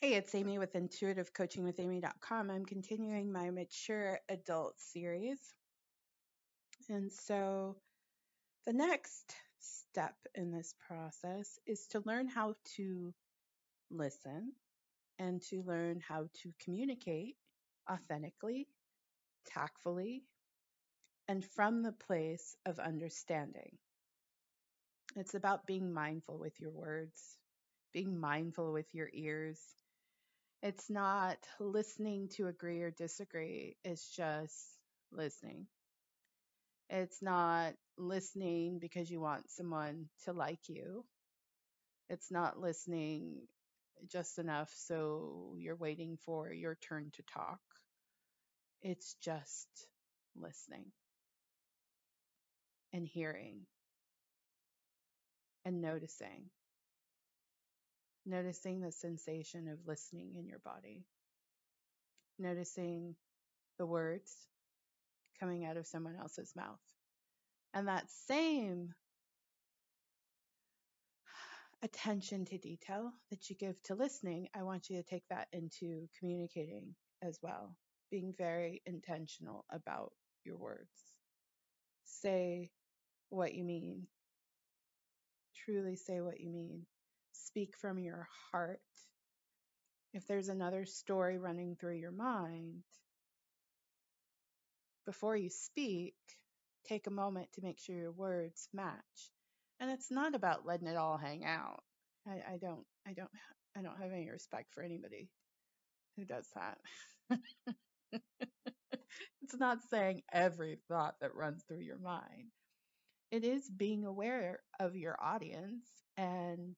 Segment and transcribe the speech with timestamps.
[0.00, 2.50] Hey, it's Amy with intuitivecoachingwithamy.com.
[2.52, 5.40] I'm continuing my mature adult series.
[6.88, 7.74] And so
[8.64, 13.12] the next step in this process is to learn how to
[13.90, 14.52] listen
[15.18, 17.34] and to learn how to communicate
[17.90, 18.68] authentically,
[19.48, 20.22] tactfully,
[21.26, 23.76] and from the place of understanding.
[25.16, 27.36] It's about being mindful with your words,
[27.92, 29.58] being mindful with your ears.
[30.62, 34.78] It's not listening to agree or disagree, it's just
[35.10, 35.66] listening.
[36.90, 41.06] It's not listening because you want someone to like you.
[42.10, 43.46] It's not listening
[44.08, 47.60] just enough so you're waiting for your turn to talk.
[48.82, 49.86] It's just
[50.34, 50.90] listening
[52.92, 53.66] and hearing
[55.64, 56.50] and noticing.
[58.28, 61.06] Noticing the sensation of listening in your body.
[62.38, 63.16] Noticing
[63.78, 64.30] the words
[65.40, 66.78] coming out of someone else's mouth.
[67.72, 68.90] And that same
[71.82, 76.06] attention to detail that you give to listening, I want you to take that into
[76.18, 77.76] communicating as well,
[78.10, 80.12] being very intentional about
[80.44, 80.90] your words.
[82.04, 82.72] Say
[83.30, 84.06] what you mean,
[85.64, 86.82] truly say what you mean,
[87.46, 88.80] speak from your heart.
[90.12, 92.82] If there's another story running through your mind,
[95.06, 96.14] before you speak,
[96.86, 99.32] take a moment to make sure your words match.
[99.80, 101.82] And it's not about letting it all hang out.
[102.26, 103.30] I, I don't, I don't,
[103.76, 105.28] I don't have any respect for anybody
[106.16, 106.78] who does that.
[109.42, 112.50] it's not saying every thought that runs through your mind.
[113.30, 115.86] It is being aware of your audience
[116.16, 116.74] and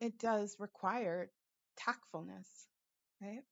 [0.00, 1.30] it does require
[1.76, 2.66] tactfulness,
[3.20, 3.42] right?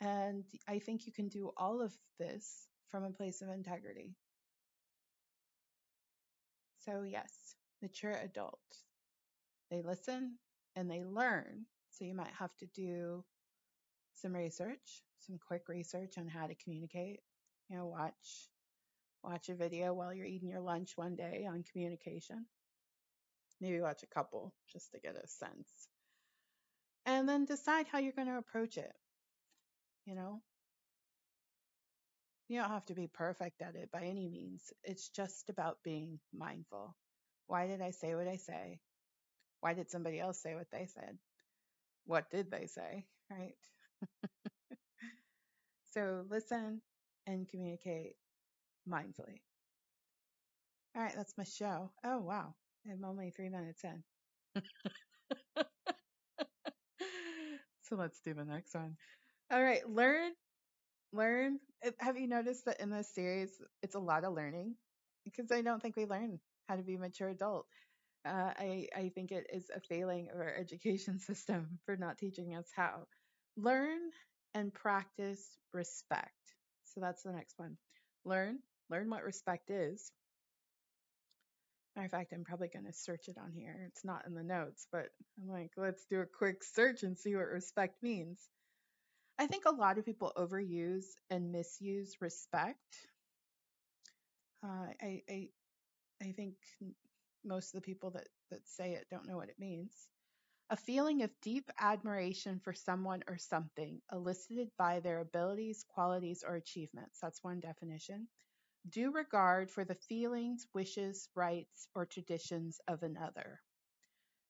[0.00, 4.14] And I think you can do all of this from a place of integrity.
[6.80, 8.84] So, yes, mature adults,
[9.70, 10.38] they listen
[10.74, 11.66] and they learn.
[11.90, 13.24] So, you might have to do
[14.14, 17.20] some research, some quick research on how to communicate.
[17.68, 18.50] You know, watch
[19.22, 22.46] watch a video while you're eating your lunch one day on communication.
[23.62, 25.88] Maybe watch a couple just to get a sense.
[27.06, 28.92] And then decide how you're going to approach it.
[30.04, 30.42] You know,
[32.48, 34.72] you don't have to be perfect at it by any means.
[34.82, 36.96] It's just about being mindful.
[37.46, 38.80] Why did I say what I say?
[39.60, 41.18] Why did somebody else say what they said?
[42.04, 43.06] What did they say?
[43.30, 43.54] Right?
[45.94, 46.82] so listen
[47.28, 48.16] and communicate
[48.88, 49.40] mindfully.
[50.96, 51.90] All right, that's my show.
[52.04, 52.54] Oh, wow.
[52.90, 54.02] I'm only three minutes in.
[57.82, 58.96] so let's do the next one.
[59.52, 60.32] All right, learn,
[61.12, 61.58] learn.
[62.00, 63.50] Have you noticed that in this series,
[63.82, 64.74] it's a lot of learning?
[65.24, 67.66] Because I don't think we learn how to be a mature adult.
[68.26, 72.54] Uh, I, I think it is a failing of our education system for not teaching
[72.56, 73.06] us how.
[73.56, 73.98] Learn
[74.54, 76.32] and practice respect.
[76.84, 77.76] So that's the next one.
[78.24, 78.58] Learn,
[78.90, 80.12] learn what respect is.
[81.94, 83.84] Matter of fact, I'm probably going to search it on here.
[83.88, 85.08] It's not in the notes, but
[85.40, 88.40] I'm like, let's do a quick search and see what respect means.
[89.38, 92.78] I think a lot of people overuse and misuse respect.
[94.64, 95.48] Uh, I, I,
[96.22, 96.54] I think
[97.44, 99.92] most of the people that, that say it don't know what it means.
[100.70, 106.54] A feeling of deep admiration for someone or something elicited by their abilities, qualities, or
[106.54, 107.18] achievements.
[107.20, 108.28] That's one definition.
[108.88, 113.60] Due regard for the feelings, wishes, rights, or traditions of another.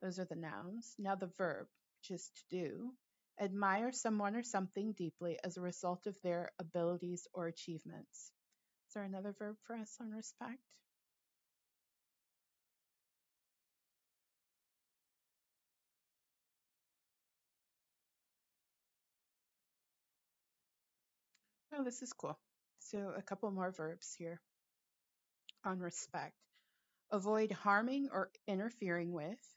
[0.00, 0.94] Those are the nouns.
[0.98, 2.96] Now the verb, which is to do.
[3.38, 8.32] Admire someone or something deeply as a result of their abilities or achievements.
[8.88, 10.62] Is there another verb for us on respect?
[21.72, 22.38] Oh, this is cool.
[22.90, 24.40] So, a couple more verbs here
[25.64, 26.36] on respect.
[27.10, 29.56] Avoid harming or interfering with,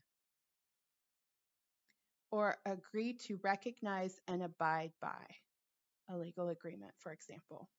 [2.31, 5.25] or agree to recognize and abide by
[6.09, 7.69] a legal agreement, for example.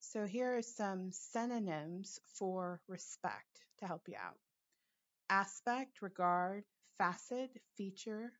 [0.00, 4.38] So, here are some synonyms for respect to help you out
[5.28, 6.64] aspect, regard,
[6.98, 8.32] facet, feature,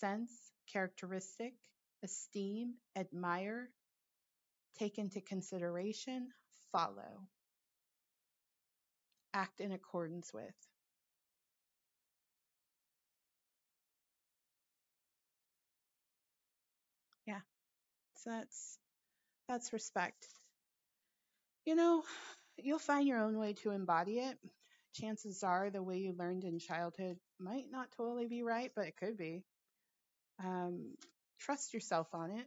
[0.00, 0.32] sense,
[0.72, 1.54] characteristic,
[2.02, 3.70] esteem, admire,
[4.78, 6.28] take into consideration,
[6.72, 7.28] follow,
[9.32, 10.54] act in accordance with.
[17.26, 17.40] Yeah,
[18.16, 18.78] so that's
[19.48, 20.26] that's respect.
[21.64, 22.02] You know,
[22.56, 24.38] you'll find your own way to embody it.
[24.94, 28.96] Chances are the way you learned in childhood might not totally be right, but it
[28.96, 29.44] could be.
[30.42, 30.94] Um,
[31.40, 32.46] trust yourself on it.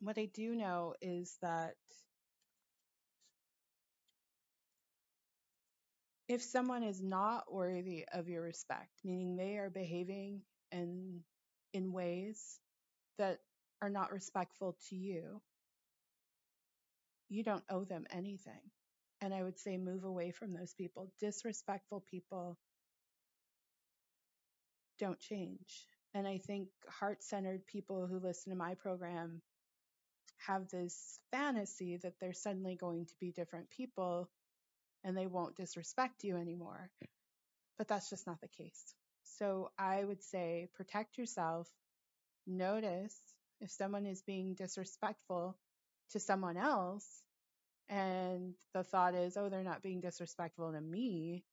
[0.00, 1.74] What I do know is that
[6.28, 10.42] if someone is not worthy of your respect, meaning they are behaving
[10.72, 11.20] in
[11.72, 12.60] in ways
[13.18, 13.38] that
[13.82, 15.40] are not respectful to you,
[17.28, 18.60] you don't owe them anything.
[19.20, 21.10] And I would say move away from those people.
[21.20, 22.56] Disrespectful people
[24.98, 25.86] don't change.
[26.14, 29.42] And I think heart centered people who listen to my program
[30.46, 34.30] have this fantasy that they're suddenly going to be different people
[35.04, 36.90] and they won't disrespect you anymore.
[37.78, 38.94] But that's just not the case.
[39.24, 41.68] So I would say protect yourself.
[42.46, 43.16] Notice
[43.60, 45.56] if someone is being disrespectful
[46.10, 47.06] to someone else
[47.88, 51.44] and the thought is, oh, they're not being disrespectful to me,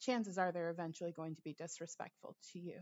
[0.00, 2.80] chances are they're eventually going to be disrespectful to you.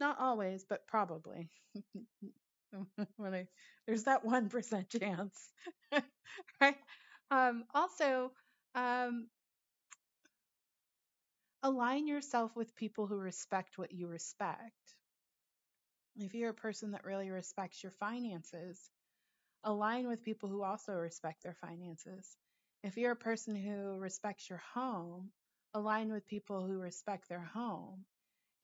[0.00, 1.50] Not always, but probably.
[3.16, 3.48] when I,
[3.86, 5.52] there's that 1% chance,
[6.60, 6.76] right?
[7.30, 8.32] Um, also,
[8.74, 9.28] um,
[11.62, 14.96] align yourself with people who respect what you respect.
[16.16, 18.90] If you're a person that really respects your finances,
[19.64, 22.36] align with people who also respect their finances.
[22.82, 25.32] If you're a person who respects your home,
[25.74, 28.06] align with people who respect their home.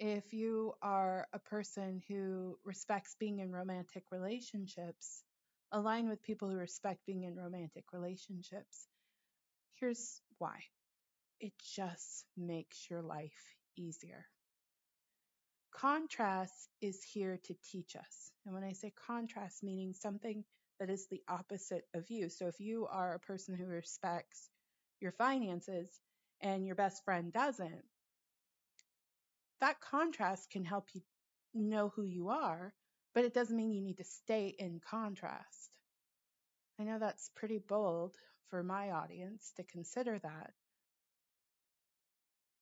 [0.00, 5.22] If you are a person who respects being in romantic relationships,
[5.72, 8.88] align with people who respect being in romantic relationships.
[9.76, 10.58] Here's why
[11.40, 14.26] it just makes your life easier.
[15.74, 18.32] Contrast is here to teach us.
[18.46, 20.44] And when I say contrast, meaning something
[20.80, 22.28] that is the opposite of you.
[22.28, 24.50] So if you are a person who respects
[25.00, 26.00] your finances
[26.40, 27.84] and your best friend doesn't,
[29.60, 31.02] that contrast can help you
[31.54, 32.74] know who you are,
[33.14, 35.70] but it doesn't mean you need to stay in contrast.
[36.80, 38.14] I know that's pretty bold
[38.50, 40.52] for my audience to consider that.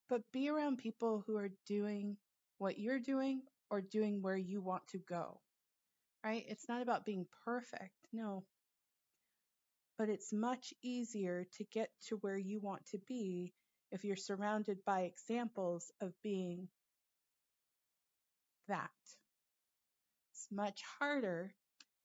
[0.09, 2.19] But be around people who are doing
[2.59, 5.41] what you're doing or doing where you want to go
[6.25, 6.45] right?
[6.49, 8.45] It's not about being perfect, no.
[9.99, 13.53] But it's much easier to get to where you want to be
[13.91, 16.69] if you're surrounded by examples of being
[18.69, 18.91] that.
[20.33, 21.55] It's much harder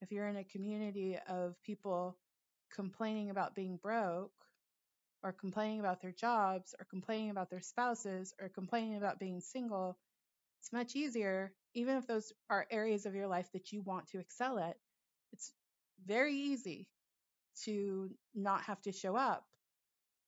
[0.02, 2.18] if you're in a community of people
[2.74, 4.32] complaining about being broke
[5.24, 9.98] or complaining about their jobs or complaining about their spouses or complaining about being single.
[10.60, 14.20] It's much easier even if those are areas of your life that you want to
[14.20, 14.78] excel at,
[15.32, 15.54] it's
[16.08, 16.88] very easy
[17.64, 19.46] to not have to show up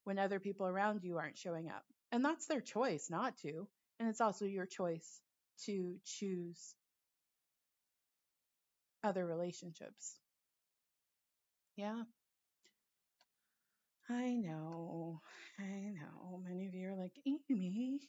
[0.04, 1.84] when other people around you aren't showing up.
[2.12, 3.68] And that's their choice not to.
[4.00, 5.22] And it's also your choice
[5.66, 6.76] to choose
[9.04, 10.20] other relationships.
[11.76, 12.04] Yeah.
[14.10, 15.22] I know.
[15.60, 16.42] I know.
[16.44, 18.02] Many of you are like, Amy,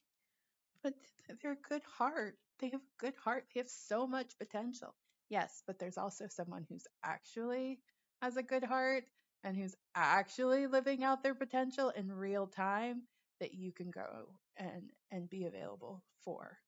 [0.83, 0.95] but
[1.43, 2.39] they're a good heart.
[2.61, 3.47] They have a good heart.
[3.55, 4.95] They have so much potential.
[5.29, 7.81] Yes, but there's also someone who's actually
[8.23, 9.05] has a good heart
[9.45, 13.03] and who's actually living out their potential in real time
[13.41, 16.59] that you can go and and be available for.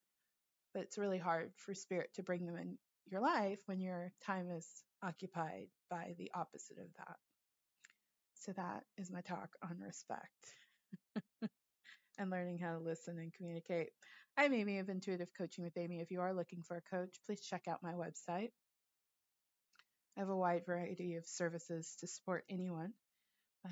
[0.75, 2.79] But it's really hard for spirit to bring them in
[3.11, 4.67] your life when your time is
[5.03, 7.17] occupied by the opposite of that.
[8.35, 10.31] So that is my talk on respect.
[12.19, 13.91] and learning how to listen and communicate.
[14.37, 16.01] I'm Amy of Intuitive Coaching with Amy.
[16.01, 18.51] If you are looking for a coach, please check out my website.
[20.17, 22.93] I have a wide variety of services to support anyone.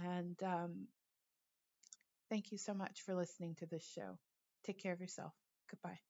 [0.04, 0.86] And um,
[2.30, 4.18] thank you so much for listening to this show.
[4.64, 5.32] Take care of yourself.
[5.70, 6.09] Goodbye.